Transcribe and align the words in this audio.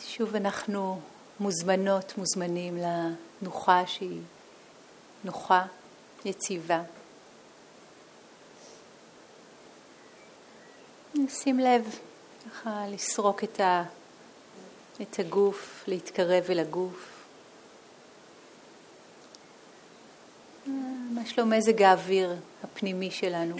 שוב 0.00 0.36
אנחנו 0.36 1.00
מוזמנות, 1.40 2.18
מוזמנים 2.18 2.76
לנוחה 2.76 3.86
שהיא 3.86 4.20
נוחה, 5.24 5.66
יציבה. 6.24 6.82
שים 11.28 11.58
לב, 11.58 11.98
ככה 12.44 12.84
לסרוק 12.88 13.44
את, 13.44 13.60
ה, 13.60 13.84
את 15.02 15.18
הגוף, 15.18 15.84
להתקרב 15.86 16.44
אל 16.50 16.58
הגוף. 16.58 17.26
מה 21.10 21.26
שלום 21.26 21.52
מזג 21.52 21.82
האוויר 21.82 22.36
הפנימי 22.64 23.10
שלנו? 23.10 23.56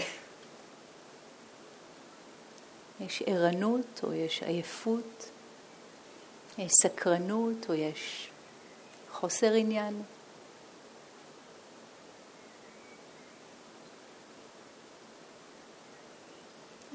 יש 3.01 3.23
ערנות 3.27 4.01
או 4.03 4.13
יש 4.13 4.43
עייפות? 4.43 5.31
יש 6.59 6.73
סקרנות 6.73 7.69
או 7.69 7.75
יש 7.75 8.31
חוסר 9.13 9.53
עניין? 9.53 10.03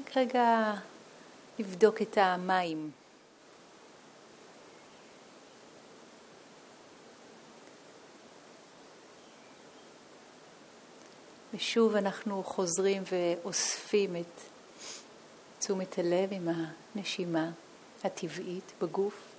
רק 0.00 0.16
רגע 0.16 0.72
לבדוק 1.58 2.02
את 2.02 2.18
המים. 2.18 2.90
ושוב 11.54 11.96
אנחנו 11.96 12.42
חוזרים 12.44 13.02
ואוספים 13.10 14.16
את 14.16 14.40
תשומת 15.58 15.98
הלב 15.98 16.28
עם 16.32 16.48
הנשימה 16.94 17.50
הטבעית 18.04 18.72
בגוף. 18.80 19.29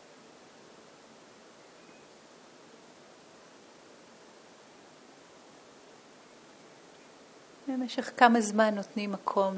במשך 7.81 8.11
כמה 8.17 8.41
זמן 8.41 8.75
נותנים 8.75 9.11
מקום 9.11 9.57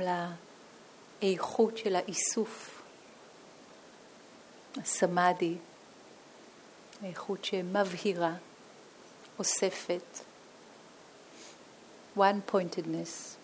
לאיכות 1.22 1.78
של 1.78 1.96
האיסוף, 1.96 2.82
הסמאדי, 4.78 5.56
האיכות 7.02 7.46
שמבהירה, 7.46 8.34
אוספת, 9.40 10.20
one 12.18 12.52
pointedness. 12.52 13.36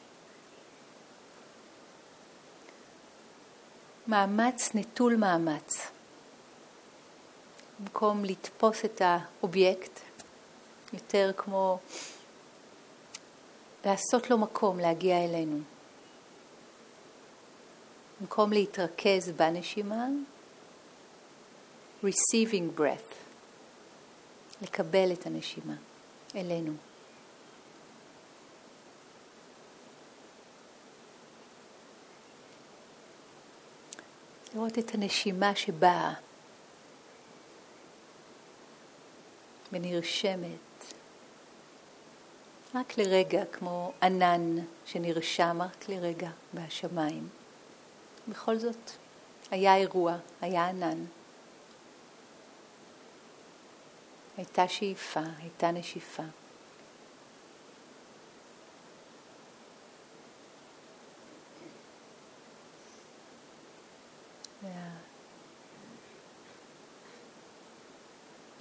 מאמץ 4.08 4.70
נטול 4.76 5.16
מאמץ. 5.16 5.88
במקום 7.80 8.26
לתפוס 8.26 8.86
את 8.86 9.02
האובייקט, 9.02 10.00
יותר 10.94 11.32
כמו 11.38 11.80
לעשות 13.86 14.30
לו 14.30 14.38
מקום 14.38 14.80
להגיע 14.80 15.26
אלינו. 15.26 15.60
במקום 18.22 18.54
להתרכז 18.54 19.32
בנשימה, 19.36 20.08
receiving 22.04 22.80
breath, 22.80 23.14
לקבל 24.62 25.14
את 25.14 25.26
הנשימה 25.26 25.76
אלינו. 26.36 26.74
לראות 34.54 34.80
את 34.80 34.96
הנשימה 34.96 35.56
שבאה 35.56 36.14
ונרשמת 39.72 40.69
רק 42.76 42.98
לרגע, 42.98 43.46
כמו 43.46 43.94
ענן 44.02 44.56
שנרשם 44.86 45.62
רק 45.62 45.90
לרגע 45.90 46.30
בשמיים. 46.54 47.30
בכל 48.28 48.58
זאת, 48.58 48.92
היה 49.52 49.76
אירוע, 49.76 50.18
היה 50.42 50.68
ענן. 50.68 51.06
הייתה 54.38 54.68
שאיפה, 54.68 55.24
הייתה 55.42 55.72
נשיפה. 55.72 56.24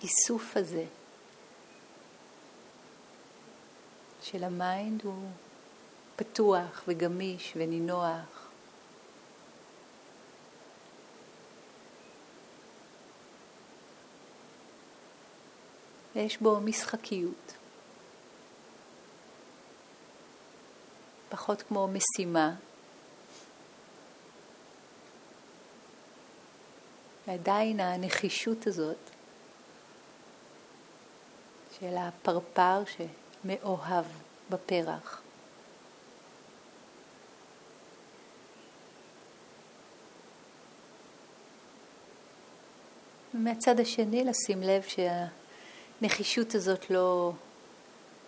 האיסוף 0.00 0.56
הזה 0.56 0.84
של 4.32 4.44
ה 4.44 4.56
mind 4.56 5.04
הוא 5.04 5.28
פתוח 6.16 6.82
וגמיש 6.88 7.52
ונינוח. 7.56 8.48
ויש 16.14 16.36
בו 16.36 16.60
משחקיות. 16.60 17.52
פחות 21.28 21.62
כמו 21.62 21.88
משימה. 21.88 22.54
ועדיין 27.26 27.80
הנחישות 27.80 28.66
הזאת 28.66 29.10
של 31.80 31.96
הפרפר 31.96 32.84
ש... 32.86 33.00
מאוהב 33.44 34.04
בפרח. 34.50 35.22
ומהצד 43.34 43.80
השני 43.80 44.24
לשים 44.24 44.62
לב 44.62 44.82
שהנחישות 44.82 46.54
הזאת 46.54 46.90
לא 46.90 47.32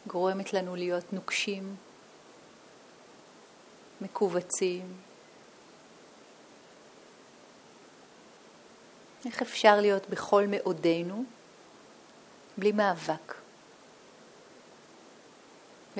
גורמת 0.06 0.52
לנו 0.52 0.76
להיות 0.76 1.12
נוקשים, 1.12 1.76
מכווצים. 4.00 4.94
איך 9.26 9.42
אפשר 9.42 9.80
להיות 9.80 10.10
בכל 10.10 10.46
מאודנו 10.46 11.24
בלי 12.58 12.72
מאבק? 12.72 13.34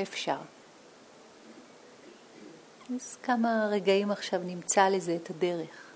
ואפשר. 0.01 0.37
אז 2.95 3.17
כמה 3.23 3.69
רגעים 3.71 4.11
עכשיו 4.11 4.41
נמצא 4.45 4.89
לזה 4.89 5.17
את 5.17 5.31
הדרך. 5.31 5.90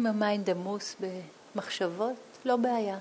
אם 0.00 0.06
ה 0.06 0.15
mind 0.15 0.50
עמוס 0.50 0.96
במחשבות, 1.00 2.16
לא 2.44 2.56
בעיה. 2.56 2.98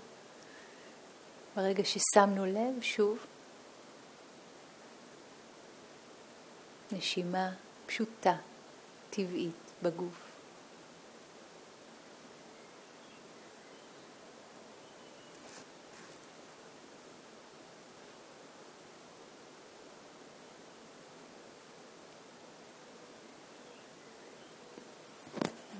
ברגע 1.56 1.84
ששמנו 1.86 2.46
לב, 2.46 2.82
שוב, 2.82 3.18
נשימה 6.92 7.50
פשוטה, 7.86 8.36
טבעית, 9.10 9.72
בגוף. 9.84 10.25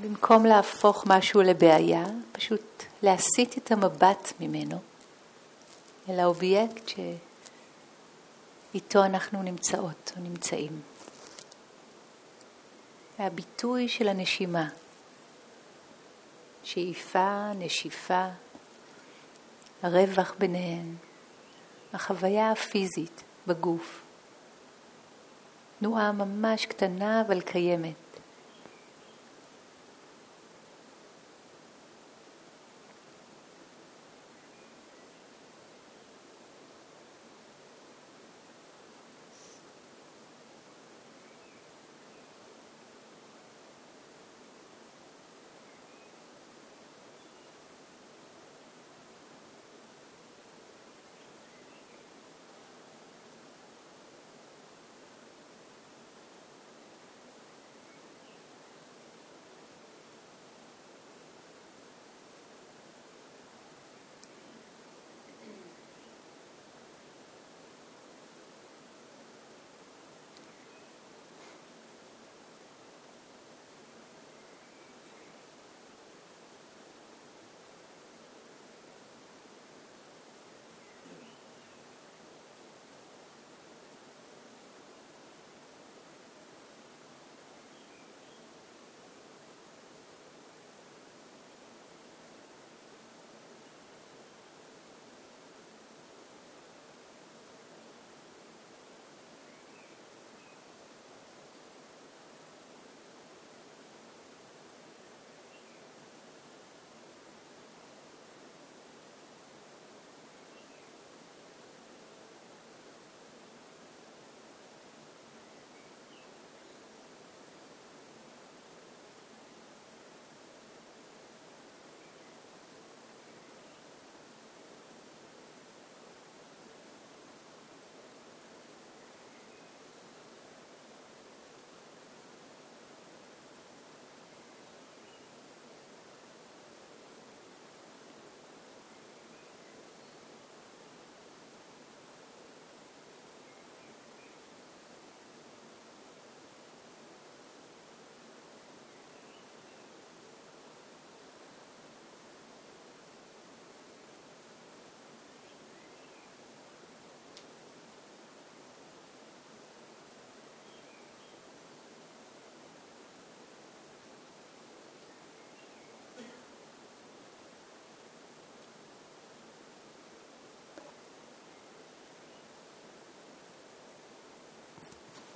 במקום 0.06 0.46
להפוך 0.46 1.04
משהו 1.08 1.42
לבעיה, 1.42 2.04
פשוט 2.32 2.84
להסיט 3.02 3.58
את 3.58 3.72
המבט 3.72 4.34
ממנו 4.40 4.80
אל 6.10 6.20
האובייקט 6.20 6.92
שאיתו 8.74 9.06
אנחנו 9.06 9.44
נמצאות 9.44 10.12
או 10.16 10.22
נמצאים. 10.22 10.82
והביטוי 13.20 13.88
של 13.88 14.08
הנשימה, 14.08 14.70
שאיפה, 16.64 17.52
נשיפה, 17.56 18.28
הרווח 19.84 20.34
ביניהן, 20.40 20.96
החוויה 21.94 22.52
הפיזית 22.52 23.24
בגוף, 23.48 24.04
תנועה 25.80 26.12
ממש 26.12 26.66
קטנה 26.66 27.22
אבל 27.22 27.42
קיימת. 27.42 28.05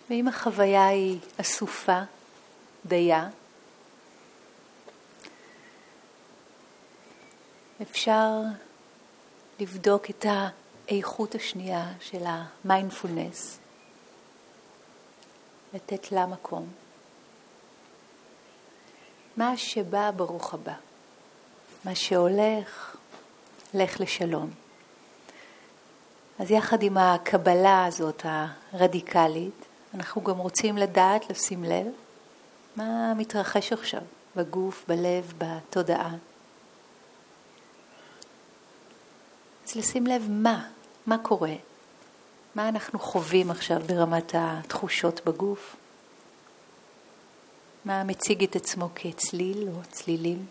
ואם 0.10 0.28
החוויה 0.28 0.88
היא 0.88 1.20
אסופה, 1.42 2.00
דייה, 2.86 3.30
אפשר 7.82 8.32
לבדוק 9.60 10.10
את 10.10 10.26
האיכות 10.88 11.36
השנייה 11.36 11.94
של 12.00 12.24
המיינדפולנס, 12.26 13.60
לתת 15.74 16.12
לה 16.12 16.26
מקום. 16.26 16.68
מה 19.38 19.58
שבא, 19.58 20.12
ברוך 20.12 20.54
הבא. 20.54 20.74
מה 21.86 21.96
שהולך, 21.96 22.98
לך 23.74 24.00
לשלום. 24.00 24.52
אז 26.40 26.52
יחד 26.52 26.84
עם 26.84 26.98
הקבלה 26.98 27.86
הזאת 27.86 28.26
הרדיקלית, 28.74 29.69
אנחנו 29.94 30.24
גם 30.24 30.38
רוצים 30.38 30.78
לדעת, 30.78 31.30
לשים 31.30 31.64
לב, 31.64 31.88
מה 32.76 33.14
מתרחש 33.14 33.74
עכשיו 33.74 34.02
בגוף, 34.36 34.86
בלב, 34.88 35.34
בתודעה. 35.38 36.16
אז 39.68 39.76
לשים 39.76 40.08
לב 40.08 40.26
מה, 40.30 40.70
מה 41.06 41.18
קורה, 41.18 41.56
מה 42.56 42.70
אנחנו 42.70 43.00
חווים 43.00 43.52
עכשיו 43.52 43.80
ברמת 43.86 44.32
התחושות 44.38 45.22
בגוף, 45.26 45.76
מה 47.86 48.04
מציג 48.04 48.44
את 48.44 48.56
עצמו 48.56 48.90
כצליל 48.96 49.68
או 49.68 49.82
צלילים, 49.92 50.46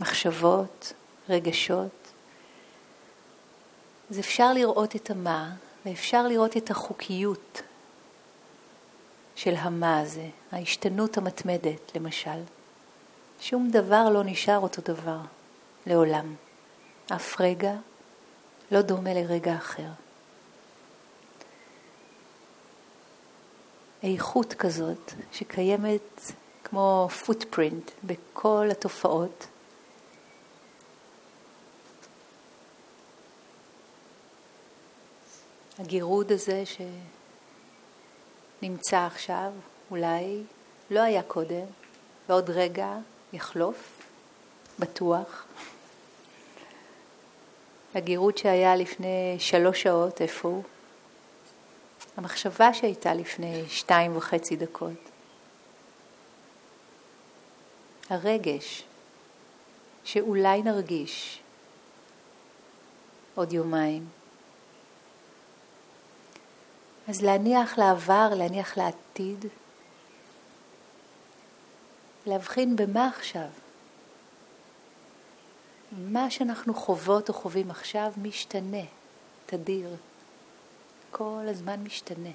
מחשבות, 0.00 0.92
רגשות. 1.28 2.12
אז 4.10 4.18
אפשר 4.18 4.52
לראות 4.52 4.96
את 4.96 5.10
המה 5.10 5.54
ואפשר 5.86 6.28
לראות 6.28 6.56
את 6.56 6.70
החוקיות 6.70 7.62
של 9.36 9.54
המה 9.54 10.00
הזה, 10.00 10.28
ההשתנות 10.52 11.18
המתמדת 11.18 11.96
למשל. 11.96 12.40
שום 13.40 13.70
דבר 13.70 14.08
לא 14.10 14.24
נשאר 14.24 14.58
אותו 14.58 14.82
דבר 14.92 15.18
לעולם. 15.86 16.34
אף 17.12 17.40
רגע 17.40 17.74
לא 18.70 18.82
דומה 18.82 19.14
לרגע 19.14 19.56
אחר. 19.56 19.88
איכות 24.02 24.54
כזאת 24.54 25.12
שקיימת 25.32 26.32
כמו 26.64 27.08
פוטפרינט 27.26 27.90
בכל 28.04 28.68
התופעות 28.70 29.46
הגירוד 35.78 36.32
הזה 36.32 36.62
שנמצא 38.62 38.98
עכשיו, 39.06 39.52
אולי 39.90 40.42
לא 40.90 41.00
היה 41.00 41.22
קודם, 41.22 41.64
ועוד 42.28 42.50
רגע 42.50 42.96
יחלוף, 43.32 44.02
בטוח. 44.78 45.46
הגירות 47.94 48.38
שהיה 48.38 48.76
לפני 48.76 49.36
שלוש 49.38 49.82
שעות, 49.82 50.20
איפה 50.20 50.48
הוא? 50.48 50.62
המחשבה 52.16 52.74
שהייתה 52.74 53.14
לפני 53.14 53.64
שתיים 53.68 54.16
וחצי 54.16 54.56
דקות. 54.56 55.10
הרגש 58.10 58.82
שאולי 60.04 60.62
נרגיש 60.62 61.40
עוד 63.34 63.52
יומיים. 63.52 64.17
אז 67.08 67.22
להניח 67.22 67.78
לעבר, 67.78 68.28
להניח 68.36 68.76
לעתיד, 68.76 69.44
להבחין 72.26 72.76
במה 72.76 73.08
עכשיו. 73.08 73.48
מה 75.92 76.30
שאנחנו 76.30 76.74
חוות 76.74 77.28
או 77.28 77.34
חווים 77.34 77.70
עכשיו 77.70 78.12
משתנה, 78.22 78.84
תדיר. 79.46 79.96
כל 81.10 81.44
הזמן 81.48 81.80
משתנה. 81.80 82.30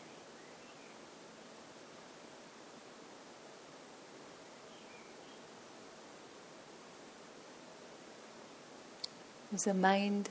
אז 9.53 9.67
ה 9.67 9.80
mind 9.80 10.29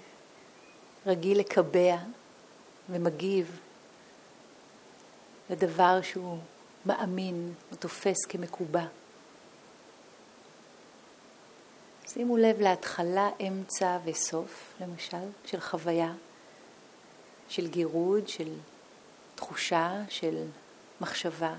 רגיל 1.06 1.38
לקבע 1.38 1.96
ומגיב 2.90 3.61
לדבר 5.52 6.02
שהוא 6.02 6.38
מאמין 6.87 7.54
או 7.71 7.76
תופס 7.76 8.16
כמקובע. 8.28 8.85
שימו 12.06 12.37
לב 12.37 12.61
להתחלה, 12.61 13.30
אמצע 13.49 13.99
וסוף, 14.04 14.75
למשל, 14.80 15.28
של 15.44 15.61
חוויה, 15.61 16.12
של 17.49 17.68
גירוד, 17.68 18.28
של 18.28 18.52
תחושה, 19.35 20.02
של 20.09 20.44
מחשבה. 21.00 21.54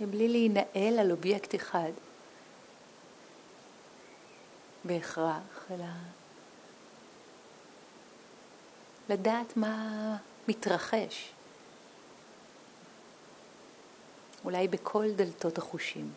מבלי 0.00 0.28
להינעל 0.28 0.98
על 0.98 1.10
אובייקט 1.10 1.54
אחד. 1.54 1.90
בהכרח, 4.84 5.66
אלא 5.70 5.84
לדעת 9.08 9.56
מה 9.56 10.16
מתרחש, 10.48 11.30
אולי 14.44 14.68
בכל 14.68 15.10
דלתות 15.16 15.58
החושים, 15.58 16.12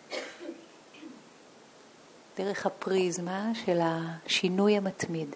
דרך 2.37 2.65
הפריזמה 2.65 3.51
של 3.65 3.79
השינוי 3.81 4.77
המתמיד. 4.77 5.35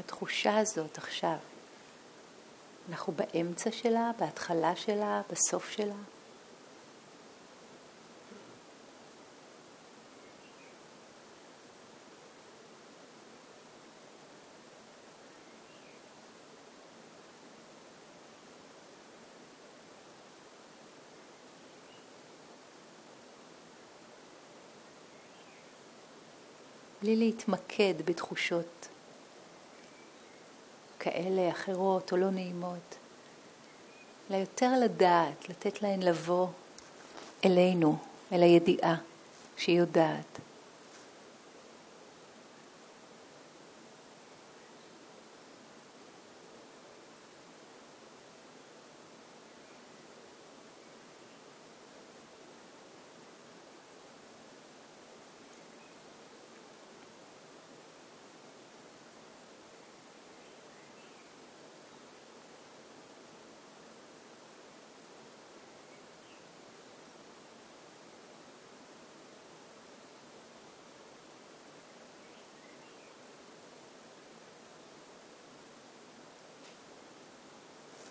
התחושה 0.00 0.58
הזאת 0.58 0.98
עכשיו, 0.98 1.36
אנחנו 2.88 3.12
באמצע 3.12 3.72
שלה, 3.72 4.10
בהתחלה 4.18 4.76
שלה, 4.76 5.22
בסוף 5.30 5.70
שלה? 5.70 5.94
בלי 27.02 27.16
להתמקד 27.16 27.94
בתחושות 28.04 28.88
כאלה, 31.00 31.50
אחרות 31.50 32.12
או 32.12 32.16
לא 32.16 32.30
נעימות, 32.30 32.94
אלא 34.30 34.36
יותר 34.36 34.72
לדעת, 34.84 35.48
לתת 35.48 35.82
להן 35.82 36.02
לבוא 36.02 36.46
אלינו, 37.44 37.96
אל 38.32 38.42
הידיעה 38.42 38.96
שהיא 39.56 39.78
יודעת. 39.78 40.40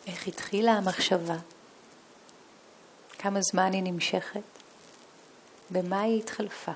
איך 0.10 0.28
התחילה 0.28 0.72
המחשבה, 0.72 1.38
כמה 3.20 3.39
זמן 3.42 3.74
היא 3.74 3.84
נמשכת, 3.84 4.42
במה 5.72 6.01
היא 6.01 6.20
התחלפה. 6.20 6.72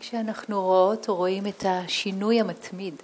כשאנחנו 0.00 0.62
רואות 0.62 1.08
או 1.08 1.16
רואים 1.16 1.46
את 1.46 1.64
השינוי 1.68 2.40
המתמיד, 2.40 2.94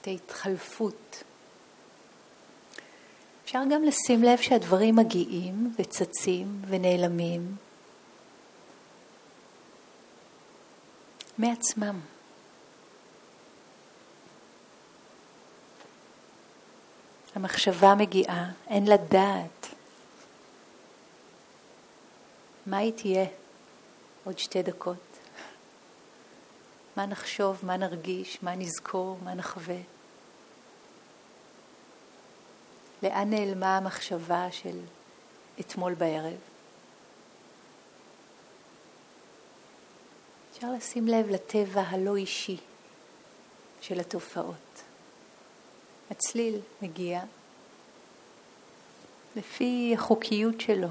את 0.00 0.06
ההתחלפות, 0.06 1.22
אפשר 3.44 3.62
גם 3.70 3.84
לשים 3.84 4.22
לב 4.22 4.38
שהדברים 4.38 4.96
מגיעים 4.96 5.74
וצצים 5.78 6.62
ונעלמים 6.68 7.56
מעצמם. 11.38 12.00
המחשבה 17.34 17.94
מגיעה, 17.94 18.50
אין 18.66 18.86
לה 18.86 18.96
דעת. 18.96 19.66
מה 22.66 22.76
היא 22.76 22.92
תהיה 22.92 23.26
עוד 24.24 24.38
שתי 24.38 24.62
דקות? 24.62 25.05
מה 26.96 27.06
נחשוב, 27.06 27.60
מה 27.62 27.76
נרגיש, 27.76 28.42
מה 28.42 28.54
נזכור, 28.54 29.18
מה 29.24 29.34
נחווה? 29.34 29.78
לאן 33.02 33.30
נעלמה 33.30 33.76
המחשבה 33.76 34.52
של 34.52 34.80
אתמול 35.60 35.94
בערב? 35.94 36.38
אפשר 40.52 40.72
לשים 40.72 41.08
לב 41.08 41.28
לטבע 41.28 41.80
הלא 41.80 42.16
אישי 42.16 42.56
של 43.80 44.00
התופעות. 44.00 44.82
הצליל 46.10 46.60
מגיע 46.82 47.22
לפי 49.36 49.94
החוקיות 49.98 50.60
שלו. 50.60 50.88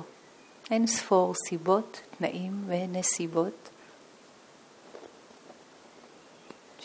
אין 0.72 0.88
ספור 0.88 1.34
סיבות, 1.48 2.02
תנאים 2.18 2.64
ונסיבות 2.68 3.70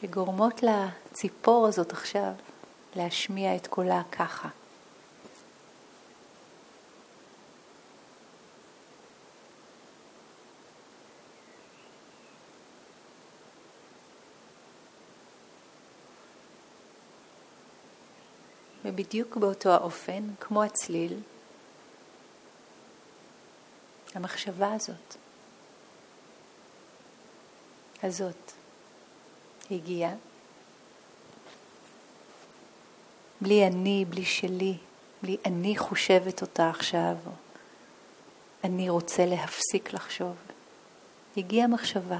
שגורמות 0.00 0.62
לציפור 0.62 1.66
הזאת 1.66 1.92
עכשיו 1.92 2.32
להשמיע 2.96 3.56
את 3.56 3.66
קולה 3.66 4.02
ככה. 4.12 4.48
ובדיוק 18.84 19.36
באותו 19.36 19.70
האופן, 19.70 20.22
כמו 20.40 20.62
הצליל, 20.62 21.20
המחשבה 24.14 24.72
הזאת, 24.74 25.16
הזאת, 28.02 28.59
הגיעה, 29.70 30.14
בלי 33.40 33.66
אני, 33.66 34.04
בלי 34.08 34.24
שלי, 34.24 34.76
בלי 35.22 35.36
אני 35.46 35.76
חושבת 35.76 36.42
אותה 36.42 36.70
עכשיו, 36.70 37.16
או 37.26 37.32
אני 38.64 38.90
רוצה 38.90 39.26
להפסיק 39.26 39.92
לחשוב. 39.92 40.36
הגיעה 41.36 41.66
מחשבה. 41.66 42.18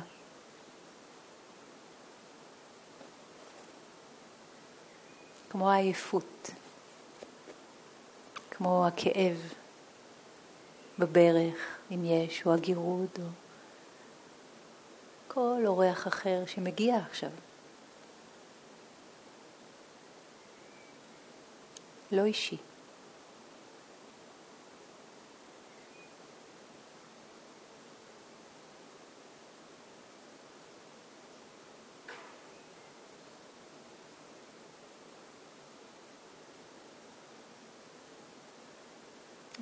כמו 5.50 5.70
העייפות, 5.70 6.50
כמו 8.50 8.86
הכאב 8.86 9.52
בברך, 10.98 11.56
אם 11.90 12.04
יש, 12.04 12.46
או 12.46 12.54
הגירוד, 12.54 13.08
או 13.18 13.24
כל 15.34 15.62
אורח 15.66 16.06
אחר 16.06 16.42
שמגיע 16.46 16.96
עכשיו. 16.96 17.30
לא 22.12 22.24
אישי. 22.24 22.56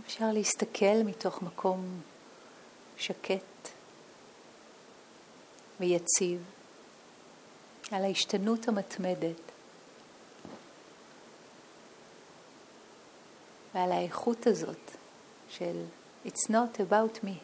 אפשר 0.07 0.33
להסתכל 0.33 1.03
מתוך 1.05 1.43
מקום 1.43 2.01
שקט 2.97 3.58
ויציב 5.81 6.43
על 7.91 8.05
ההשתנות 8.05 8.69
המתמדת 8.69 9.41
ועל 13.75 13.93
האיכות 13.93 14.47
הזאת 14.47 14.91
של 15.49 15.85
It's 16.27 16.51
not 16.51 16.81
about 16.81 17.25
me. 17.25 17.39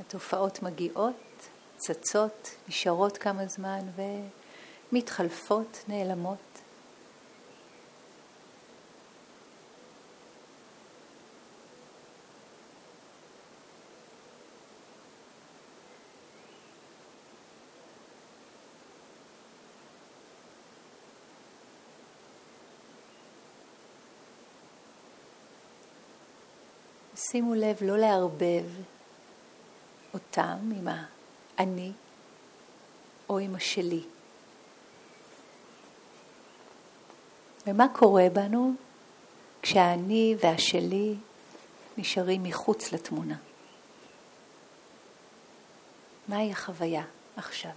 התופעות 0.00 0.62
מגיעות, 0.62 1.48
צצות, 1.76 2.50
נשארות 2.68 3.18
כמה 3.18 3.46
זמן 3.46 3.80
ומתחלפות, 4.92 5.84
נעלמות. 5.88 6.38
שימו 27.30 27.54
לב 27.54 27.76
לא 27.80 27.98
לערבב 27.98 28.64
אותם 30.14 30.70
עם 30.76 30.88
האני 31.58 31.92
או 33.28 33.38
עם 33.38 33.54
השלי. 33.54 34.02
ומה 37.66 37.86
קורה 37.92 38.26
בנו 38.32 38.74
כשהאני 39.62 40.36
והשלי 40.42 41.14
נשארים 41.98 42.42
מחוץ 42.42 42.92
לתמונה? 42.92 43.36
מהי 46.28 46.52
החוויה 46.52 47.04
עכשיו? 47.36 47.74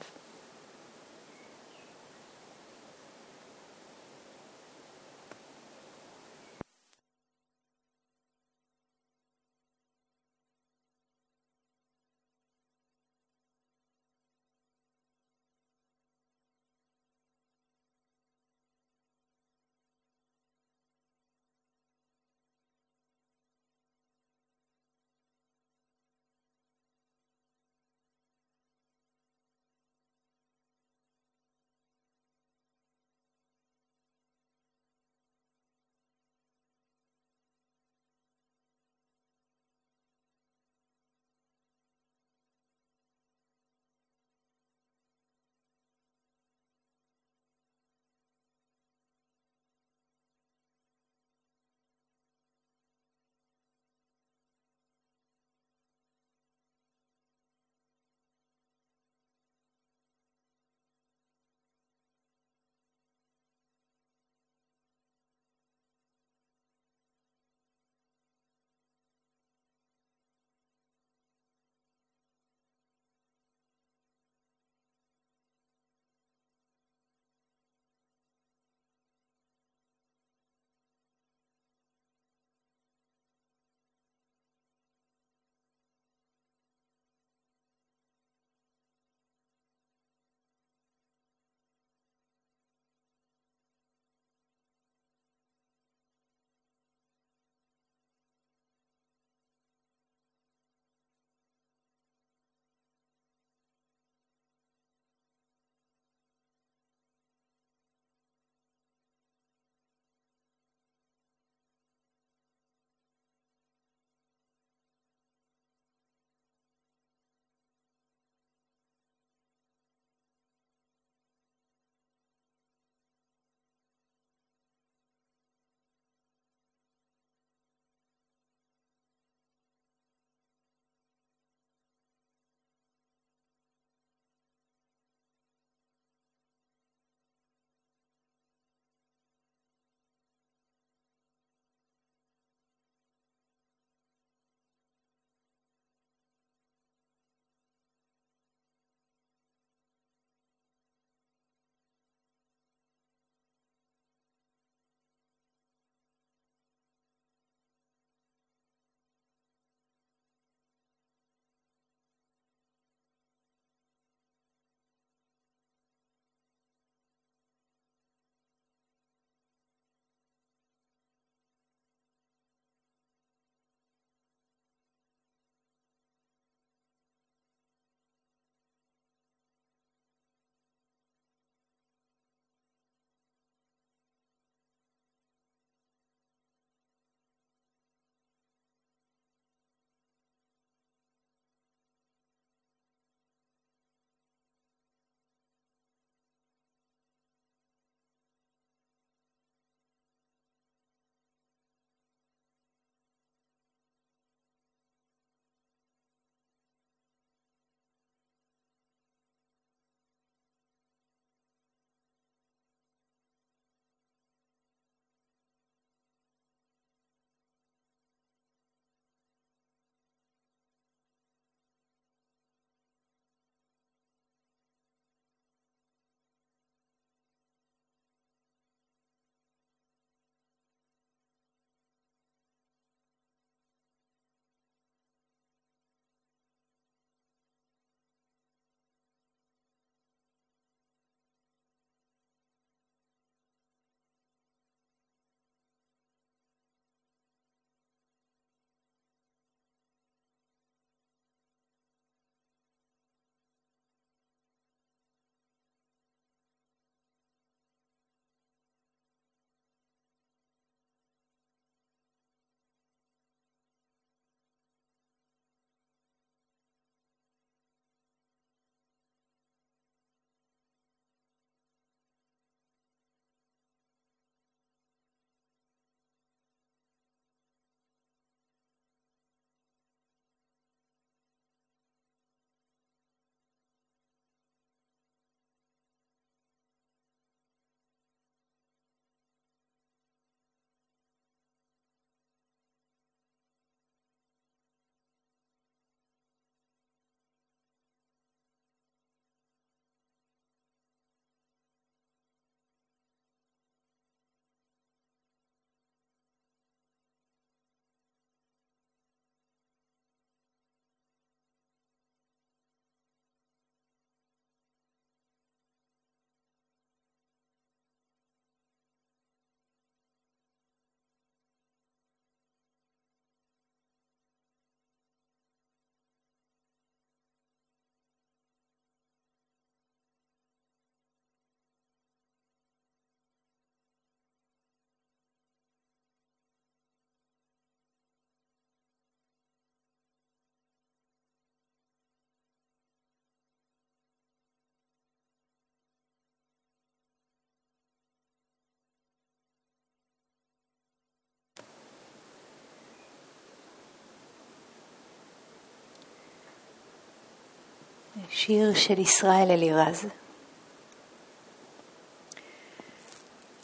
שיר 358.30 358.74
של 358.74 359.00
ישראל 359.00 359.52
אלירז. 359.52 360.06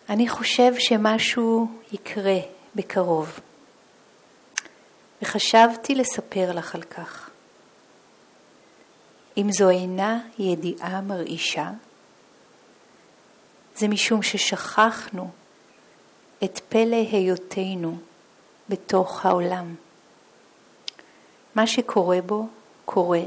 אני 0.10 0.30
חושב 0.30 0.72
שמשהו 0.80 1.68
יקרה 1.92 2.38
בקרוב, 2.76 3.40
וחשבתי 5.22 5.96
לספר 5.96 6.52
לך 6.52 6.76
על 6.76 6.82
כך. 6.82 7.30
אם 9.38 9.52
זו 9.52 9.70
אינה 9.70 10.20
ידיעה 10.40 11.02
מרעישה, 11.02 11.70
זה 13.76 13.88
משום 13.88 14.22
ששכחנו 14.22 15.30
את 16.44 16.60
פלא 16.70 17.08
היותנו 17.12 17.98
בתוך 18.70 19.26
העולם. 19.26 19.76
מה 21.56 21.68
שקורה 21.68 22.22
בו 22.22 22.48
קורה 22.86 23.22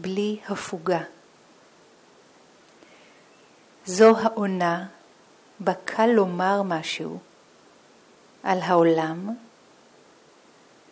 בלי 0.00 0.40
הפוגה. 0.48 1.00
זו 3.84 4.18
העונה 4.18 4.86
בה 5.60 5.72
קל 5.84 6.06
לומר 6.06 6.62
משהו 6.62 7.18
על 8.42 8.58
העולם 8.60 9.28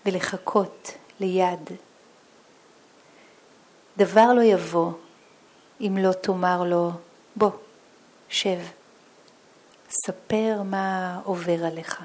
ולחכות 0.06 0.90
ליד. 1.20 1.70
דבר 3.96 4.32
לא 4.32 4.42
יבוא 4.42 4.92
אם 5.80 5.98
לא 6.00 6.12
תאמר 6.12 6.62
לו, 6.62 6.90
בוא, 7.36 7.50
שב, 8.28 8.58
ספר 9.90 10.62
מה 10.64 11.20
עובר 11.24 11.64
עליך. 11.64 12.02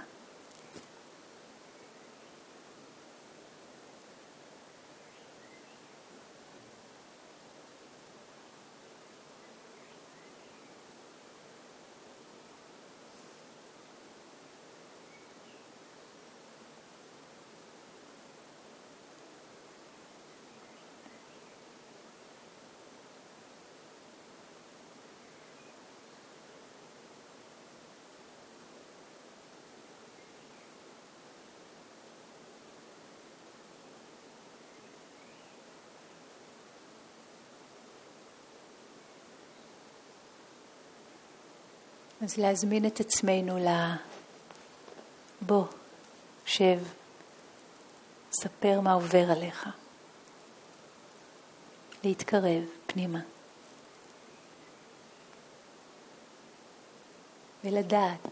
אז 42.23 42.37
להזמין 42.37 42.85
את 42.85 42.99
עצמנו 42.99 43.57
ל... 43.57 43.67
בוא, 45.41 45.65
שב, 46.45 46.79
ספר 48.31 48.81
מה 48.81 48.93
עובר 48.93 49.31
עליך. 49.31 49.69
להתקרב 52.03 52.63
פנימה. 52.87 53.19
ולדעת, 57.63 58.27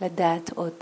לדעת 0.00 0.50
עוד. 0.52 0.74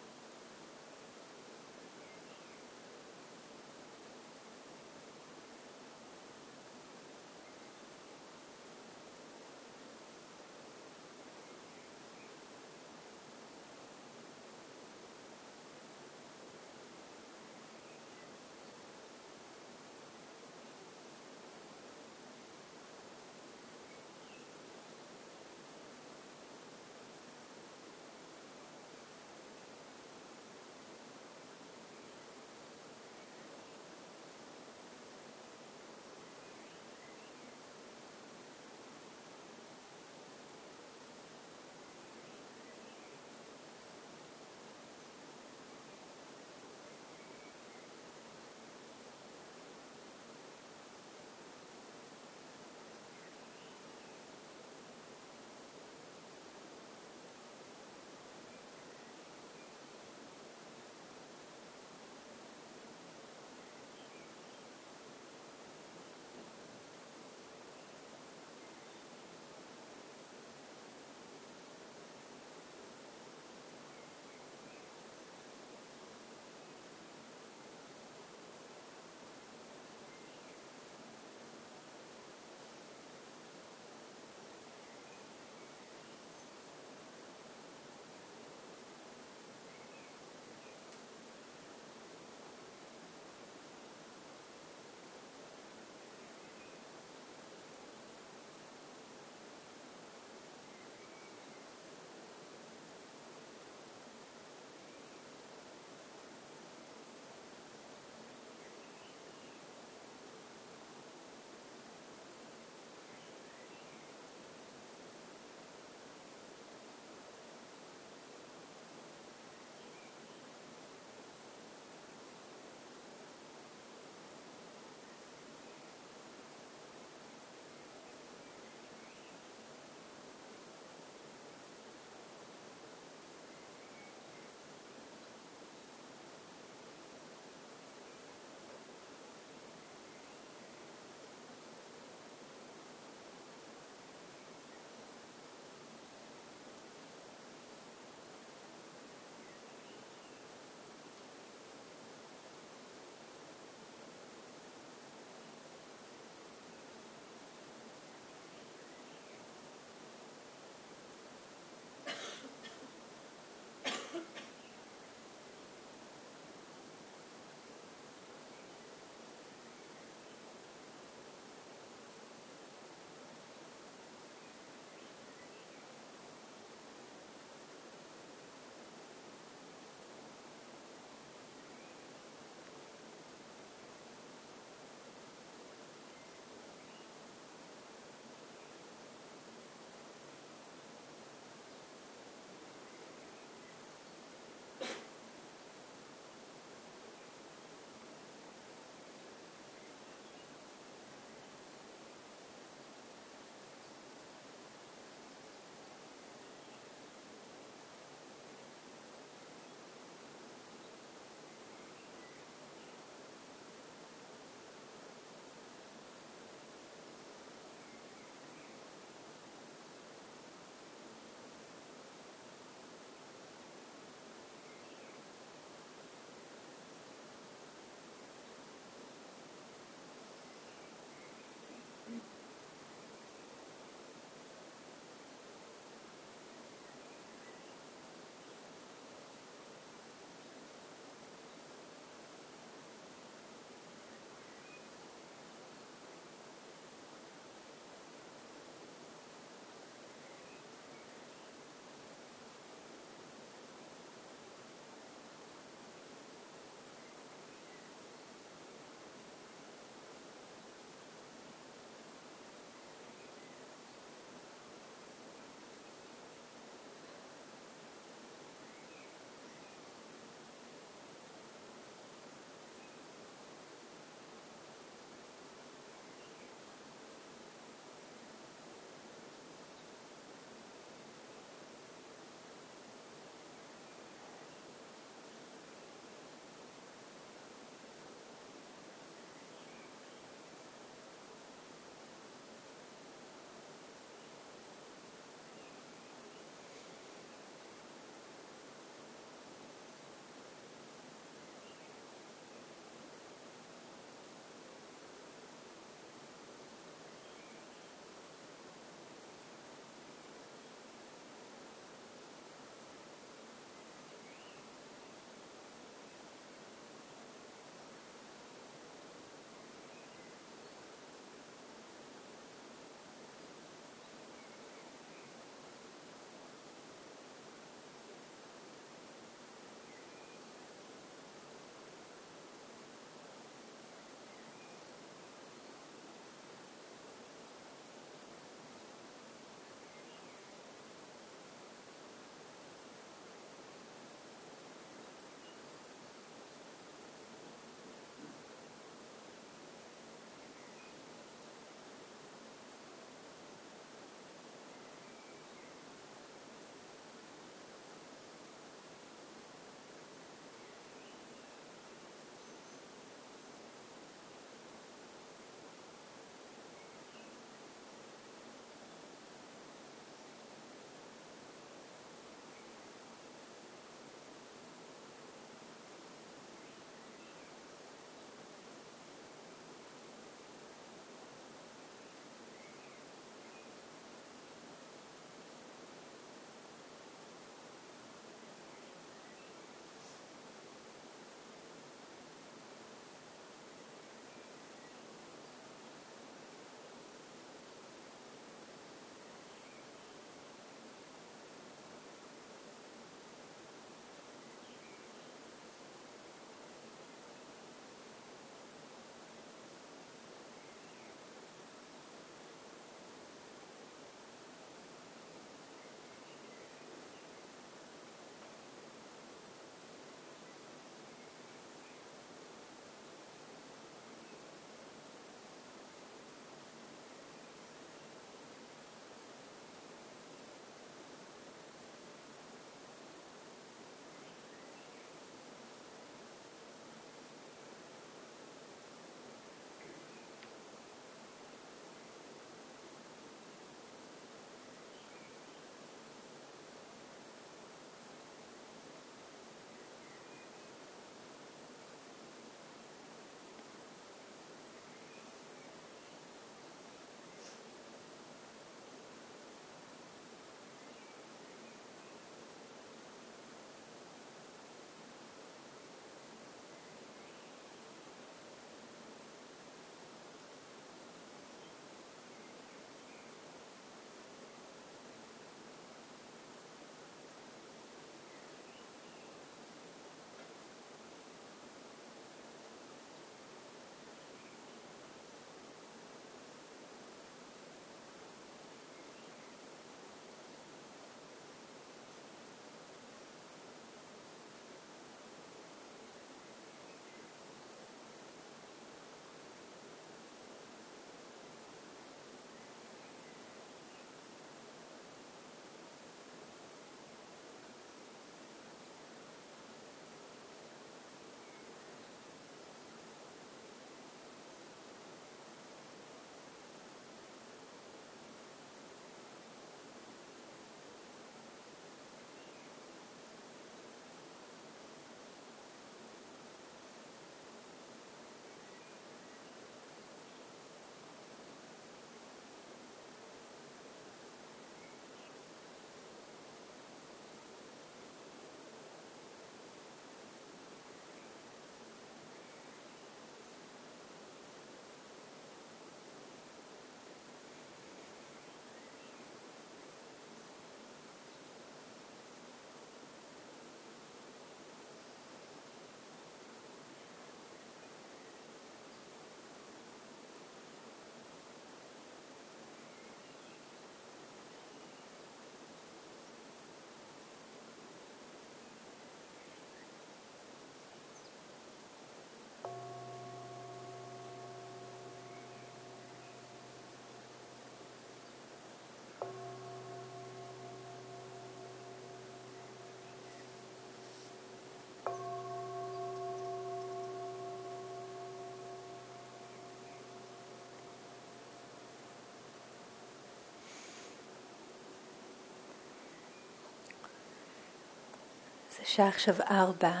השעה 598.82 599.08
עכשיו 599.08 599.34
ארבע, 599.50 600.00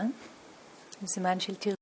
זמן 1.02 1.40
של 1.40 1.54
תרגום. 1.54 1.76